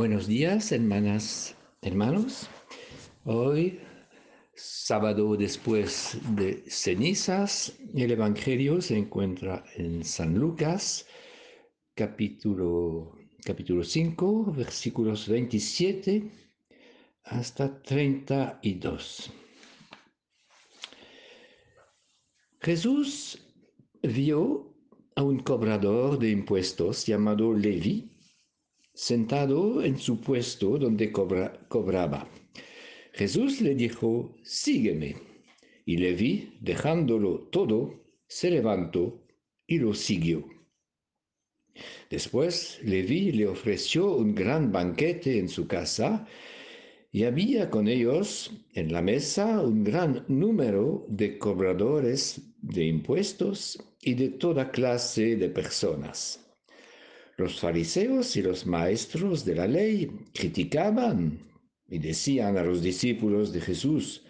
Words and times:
Buenos 0.00 0.26
días, 0.26 0.72
hermanas, 0.72 1.54
hermanos. 1.82 2.48
Hoy, 3.26 3.80
sábado 4.54 5.36
después 5.36 6.16
de 6.36 6.64
cenizas, 6.70 7.76
el 7.94 8.10
Evangelio 8.10 8.80
se 8.80 8.96
encuentra 8.96 9.62
en 9.76 10.02
San 10.02 10.38
Lucas, 10.38 11.06
capítulo, 11.94 13.12
capítulo 13.44 13.84
5, 13.84 14.54
versículos 14.54 15.28
27 15.28 16.30
hasta 17.24 17.82
32. 17.82 19.30
Jesús 22.62 23.38
vio 24.02 24.74
a 25.14 25.22
un 25.22 25.40
cobrador 25.40 26.18
de 26.18 26.30
impuestos 26.30 27.04
llamado 27.04 27.52
Levi 27.52 28.09
sentado 28.94 29.82
en 29.82 29.98
su 29.98 30.20
puesto 30.20 30.78
donde 30.78 31.10
cobraba. 31.12 32.28
Jesús 33.12 33.60
le 33.60 33.74
dijo, 33.74 34.36
sígueme. 34.42 35.16
Y 35.84 35.96
Levi, 35.96 36.58
dejándolo 36.60 37.48
todo, 37.50 38.00
se 38.26 38.50
levantó 38.50 39.26
y 39.66 39.78
lo 39.78 39.94
siguió. 39.94 40.44
Después 42.10 42.80
Levi 42.82 43.32
le 43.32 43.46
ofreció 43.46 44.14
un 44.16 44.34
gran 44.34 44.70
banquete 44.72 45.38
en 45.38 45.48
su 45.48 45.66
casa 45.66 46.26
y 47.12 47.24
había 47.24 47.70
con 47.70 47.88
ellos 47.88 48.52
en 48.74 48.92
la 48.92 49.02
mesa 49.02 49.60
un 49.60 49.82
gran 49.82 50.24
número 50.28 51.06
de 51.08 51.38
cobradores 51.38 52.40
de 52.62 52.84
impuestos 52.84 53.82
y 54.00 54.14
de 54.14 54.28
toda 54.28 54.70
clase 54.70 55.36
de 55.36 55.48
personas. 55.48 56.49
Los 57.40 57.58
fariseos 57.58 58.36
y 58.36 58.42
los 58.42 58.66
maestros 58.66 59.46
de 59.46 59.54
la 59.54 59.66
ley 59.66 60.10
criticaban 60.34 61.38
y 61.88 61.98
decían 61.98 62.58
a 62.58 62.62
los 62.62 62.82
discípulos 62.82 63.50
de 63.54 63.62
Jesús, 63.62 64.26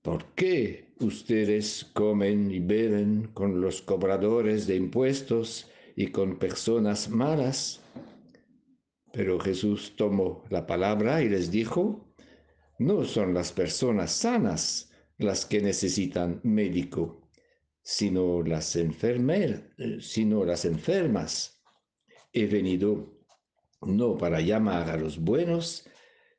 ¿por 0.00 0.26
qué 0.36 0.94
ustedes 1.00 1.90
comen 1.92 2.52
y 2.52 2.60
beben 2.60 3.30
con 3.34 3.60
los 3.60 3.82
cobradores 3.82 4.68
de 4.68 4.76
impuestos 4.76 5.68
y 5.96 6.06
con 6.12 6.38
personas 6.38 7.08
malas? 7.10 7.80
Pero 9.12 9.40
Jesús 9.40 9.94
tomó 9.96 10.44
la 10.48 10.68
palabra 10.68 11.24
y 11.24 11.28
les 11.28 11.50
dijo, 11.50 12.14
no 12.78 13.04
son 13.04 13.34
las 13.34 13.50
personas 13.50 14.12
sanas 14.12 14.92
las 15.18 15.46
que 15.46 15.60
necesitan 15.60 16.40
médico, 16.44 17.28
sino 17.82 18.40
las, 18.44 18.76
enfermer, 18.76 19.74
eh, 19.78 19.98
sino 20.00 20.44
las 20.44 20.64
enfermas 20.64 21.55
he 22.36 22.46
venido 22.46 23.18
no 23.80 24.18
para 24.18 24.42
llamar 24.42 24.90
a 24.90 24.96
los 24.98 25.18
buenos, 25.18 25.88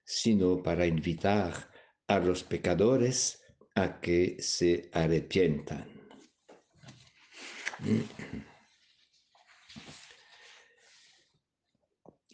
sino 0.04 0.62
para 0.62 0.86
invitar 0.86 1.72
a 2.08 2.20
los 2.20 2.44
pecadores 2.44 3.42
a 3.74 4.00
que 4.00 4.38
se 4.40 4.92
arrepientan. 4.94 5.90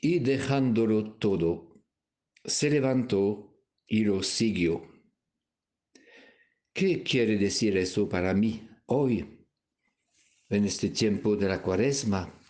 Y 0.02 0.20
dejándolo 0.20 1.14
todo, 1.14 1.86
se 2.44 2.70
levantó 2.70 3.64
y 3.88 4.04
lo 4.04 4.22
siguió. 4.24 4.84
¿Qué 6.74 7.02
quiere 7.02 7.38
decir 7.38 7.78
eso 7.78 8.10
para 8.10 8.34
mí 8.34 8.68
hoy, 8.88 9.48
en 10.50 10.66
este 10.66 10.90
tiempo 10.90 11.38
de 11.38 11.48
la 11.48 11.62
cuaresma? 11.62 12.43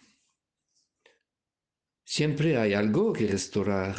Siempre 2.06 2.58
hay 2.58 2.74
algo 2.74 3.14
que 3.14 3.28
restaurar, 3.28 3.96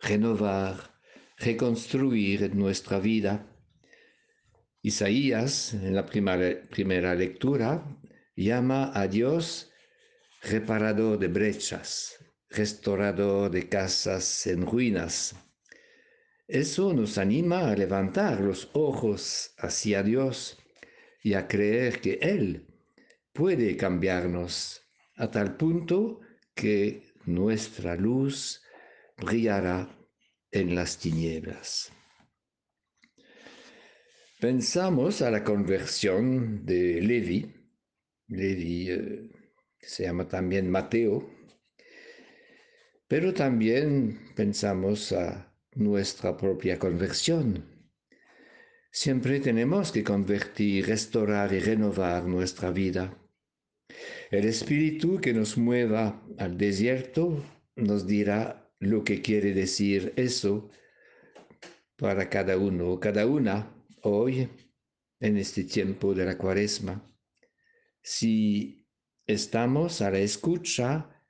renovar, 0.00 1.00
reconstruir 1.38 2.42
en 2.42 2.58
nuestra 2.58 2.98
vida. 2.98 3.46
Isaías, 4.82 5.74
en 5.74 5.94
la 5.94 6.06
primera, 6.06 7.14
lectura, 7.14 7.84
llama 8.36 8.92
a 8.94 9.08
Dios 9.08 9.72
reparador 10.42 11.18
de 11.18 11.28
brechas, 11.28 12.16
restaurador 12.50 13.50
de 13.50 13.68
casas 13.68 14.46
en 14.46 14.66
ruinas. 14.66 15.34
Eso 16.46 16.92
nos 16.92 17.18
anima 17.18 17.70
a 17.70 17.76
levantar 17.76 18.40
los 18.40 18.70
ojos 18.74 19.54
hacia 19.58 20.02
Dios 20.02 20.58
y 21.22 21.34
a 21.34 21.48
creer 21.48 22.00
que 22.00 22.18
Él 22.22 22.66
puede 23.32 23.76
cambiarnos 23.76 24.82
a 25.16 25.30
tal 25.30 25.56
punto 25.56 26.20
que 26.54 27.07
nuestra 27.28 27.94
luz 27.96 28.62
brillará 29.16 29.88
en 30.50 30.74
las 30.74 30.98
tinieblas. 30.98 31.92
Pensamos 34.40 35.22
a 35.22 35.30
la 35.30 35.42
conversión 35.42 36.64
de 36.64 37.00
Levi, 37.02 37.54
Levi 38.28 38.90
eh, 38.90 39.30
se 39.80 40.04
llama 40.04 40.28
también 40.28 40.70
Mateo, 40.70 41.28
pero 43.08 43.32
también 43.32 44.32
pensamos 44.36 45.12
a 45.12 45.52
nuestra 45.74 46.36
propia 46.36 46.78
conversión. 46.78 47.64
Siempre 48.90 49.40
tenemos 49.40 49.92
que 49.92 50.04
convertir, 50.04 50.86
restaurar 50.86 51.52
y 51.52 51.60
renovar 51.60 52.24
nuestra 52.24 52.70
vida. 52.70 53.16
El 54.30 54.44
espíritu 54.44 55.18
que 55.22 55.32
nos 55.32 55.56
mueva 55.56 56.22
al 56.36 56.58
desierto 56.58 57.42
nos 57.76 58.06
dirá 58.06 58.70
lo 58.78 59.02
que 59.02 59.22
quiere 59.22 59.54
decir 59.54 60.12
eso 60.16 60.70
para 61.96 62.28
cada 62.28 62.58
uno, 62.58 63.00
cada 63.00 63.24
una, 63.24 63.74
hoy, 64.02 64.50
en 65.20 65.38
este 65.38 65.64
tiempo 65.64 66.12
de 66.12 66.26
la 66.26 66.36
cuaresma. 66.36 67.10
Si 68.02 68.86
estamos 69.26 70.02
a 70.02 70.10
la 70.10 70.18
escucha 70.18 71.24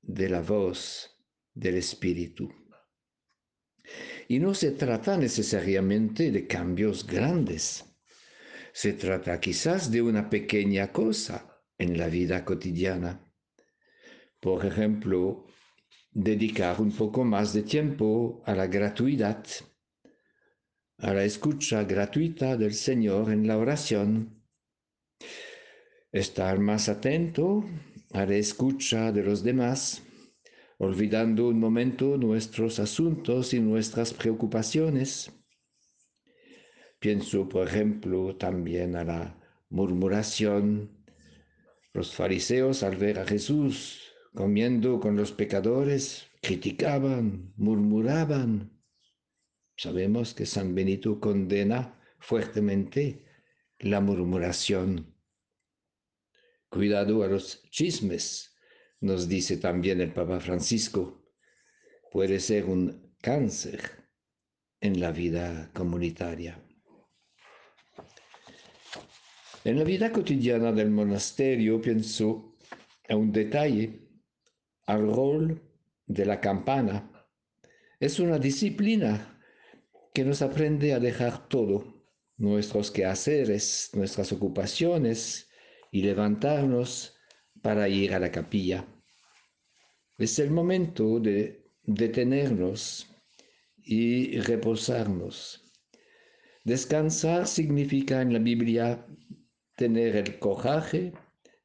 de 0.00 0.30
la 0.30 0.40
voz 0.40 1.22
del 1.52 1.76
espíritu. 1.76 2.50
Y 4.26 4.38
no 4.38 4.54
se 4.54 4.70
trata 4.70 5.18
necesariamente 5.18 6.30
de 6.30 6.46
cambios 6.46 7.06
grandes. 7.06 7.84
Se 8.72 8.94
trata 8.94 9.38
quizás 9.38 9.90
de 9.90 10.00
una 10.00 10.30
pequeña 10.30 10.90
cosa 10.90 11.55
en 11.78 11.98
la 11.98 12.08
vida 12.08 12.44
cotidiana. 12.44 13.20
Por 14.40 14.64
ejemplo, 14.64 15.46
dedicar 16.12 16.80
un 16.80 16.92
poco 16.92 17.24
más 17.24 17.52
de 17.52 17.62
tiempo 17.62 18.42
a 18.46 18.54
la 18.54 18.66
gratuidad, 18.66 19.44
a 20.98 21.12
la 21.12 21.24
escucha 21.24 21.84
gratuita 21.84 22.56
del 22.56 22.74
Señor 22.74 23.30
en 23.30 23.46
la 23.46 23.58
oración, 23.58 24.42
estar 26.12 26.58
más 26.58 26.88
atento 26.88 27.64
a 28.12 28.24
la 28.24 28.36
escucha 28.36 29.12
de 29.12 29.22
los 29.22 29.42
demás, 29.42 30.02
olvidando 30.78 31.48
un 31.48 31.58
momento 31.60 32.16
nuestros 32.16 32.78
asuntos 32.78 33.52
y 33.52 33.60
nuestras 33.60 34.14
preocupaciones. 34.14 35.32
Pienso, 36.98 37.48
por 37.48 37.68
ejemplo, 37.68 38.36
también 38.36 38.96
a 38.96 39.04
la 39.04 39.38
murmuración, 39.68 40.95
los 41.96 42.14
fariseos 42.14 42.82
al 42.82 42.96
ver 42.96 43.18
a 43.18 43.24
Jesús 43.24 44.12
comiendo 44.34 45.00
con 45.00 45.16
los 45.16 45.32
pecadores 45.32 46.26
criticaban, 46.42 47.54
murmuraban. 47.56 48.70
Sabemos 49.78 50.34
que 50.34 50.44
San 50.44 50.74
Benito 50.74 51.18
condena 51.18 51.98
fuertemente 52.18 53.24
la 53.78 54.02
murmuración. 54.02 55.14
Cuidado 56.68 57.22
a 57.22 57.28
los 57.28 57.62
chismes, 57.70 58.54
nos 59.00 59.26
dice 59.26 59.56
también 59.56 60.02
el 60.02 60.12
Papa 60.12 60.38
Francisco. 60.38 61.24
Puede 62.12 62.40
ser 62.40 62.66
un 62.66 63.14
cáncer 63.22 63.80
en 64.80 65.00
la 65.00 65.12
vida 65.12 65.70
comunitaria. 65.72 66.65
En 69.66 69.76
la 69.80 69.82
vida 69.82 70.12
cotidiana 70.12 70.70
del 70.70 70.92
monasterio 70.92 71.80
pienso 71.80 72.54
a 73.08 73.16
un 73.16 73.32
detalle, 73.32 73.98
al 74.86 75.12
rol 75.12 75.60
de 76.06 76.24
la 76.24 76.40
campana. 76.40 77.10
Es 77.98 78.20
una 78.20 78.38
disciplina 78.38 79.42
que 80.14 80.24
nos 80.24 80.40
aprende 80.40 80.94
a 80.94 81.00
dejar 81.00 81.48
todo, 81.48 82.06
nuestros 82.36 82.92
quehaceres, 82.92 83.90
nuestras 83.92 84.30
ocupaciones, 84.30 85.50
y 85.90 86.02
levantarnos 86.02 87.18
para 87.60 87.88
ir 87.88 88.14
a 88.14 88.20
la 88.20 88.30
capilla. 88.30 88.86
Es 90.16 90.38
el 90.38 90.52
momento 90.52 91.18
de 91.18 91.72
detenernos 91.82 93.08
y 93.82 94.38
reposarnos. 94.38 95.72
Descansar 96.62 97.48
significa 97.48 98.22
en 98.22 98.32
la 98.32 98.38
Biblia 98.38 99.04
tener 99.76 100.16
el 100.16 100.38
coraje 100.38 101.12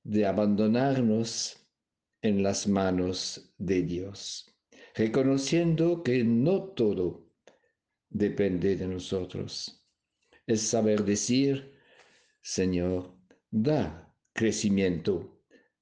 de 0.03 0.25
abandonarnos 0.25 1.65
en 2.21 2.43
las 2.43 2.67
manos 2.67 3.53
de 3.57 3.81
Dios, 3.81 4.53
reconociendo 4.93 6.03
que 6.03 6.23
no 6.23 6.63
todo 6.63 7.25
depende 8.09 8.75
de 8.75 8.87
nosotros. 8.87 9.87
Es 10.45 10.61
saber 10.61 11.03
decir, 11.03 11.73
Señor, 12.41 13.15
da 13.49 14.13
crecimiento 14.33 15.41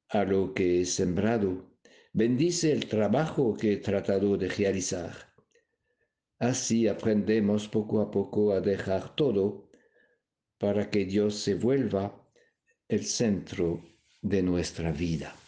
a 0.09 0.23
lo 0.23 0.53
que 0.53 0.81
he 0.81 0.85
sembrado, 0.85 1.71
bendice 2.13 2.71
el 2.71 2.87
trabajo 2.87 3.55
que 3.55 3.73
he 3.73 3.77
tratado 3.77 4.37
de 4.37 4.49
realizar. 4.49 5.33
Así 6.37 6.87
aprendemos 6.87 7.67
poco 7.67 8.01
a 8.01 8.11
poco 8.11 8.53
a 8.53 8.61
dejar 8.61 9.15
todo 9.15 9.69
para 10.57 10.89
que 10.89 11.05
Dios 11.05 11.35
se 11.35 11.55
vuelva 11.55 12.18
el 12.89 13.05
centro 13.05 13.81
de 14.21 14.41
nuestra 14.41 14.91
vida. 14.91 15.38